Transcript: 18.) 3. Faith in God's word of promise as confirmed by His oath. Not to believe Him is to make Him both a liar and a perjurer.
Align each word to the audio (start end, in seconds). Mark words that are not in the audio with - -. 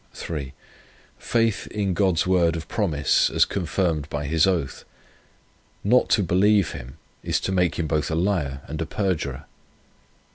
18.) 0.13 0.25
3. 0.25 0.53
Faith 1.19 1.67
in 1.67 1.93
God's 1.93 2.25
word 2.25 2.55
of 2.55 2.67
promise 2.67 3.29
as 3.29 3.45
confirmed 3.45 4.09
by 4.09 4.25
His 4.25 4.47
oath. 4.47 4.83
Not 5.83 6.09
to 6.09 6.23
believe 6.23 6.71
Him 6.71 6.97
is 7.21 7.39
to 7.41 7.51
make 7.51 7.77
Him 7.77 7.85
both 7.85 8.09
a 8.09 8.15
liar 8.15 8.61
and 8.65 8.81
a 8.81 8.87
perjurer. 8.87 9.43